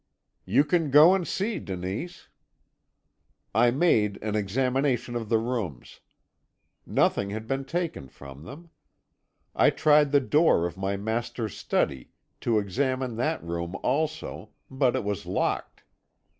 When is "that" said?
13.17-13.43